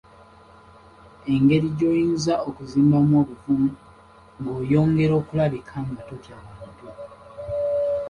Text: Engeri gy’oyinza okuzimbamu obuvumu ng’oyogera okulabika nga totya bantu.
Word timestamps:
Engeri 1.33 1.67
gy’oyinza 1.77 2.33
okuzimbamu 2.49 3.13
obuvumu 3.23 3.69
ng’oyogera 4.39 5.13
okulabika 5.21 5.75
nga 5.89 6.01
totya 6.07 6.37
bantu. 6.45 6.87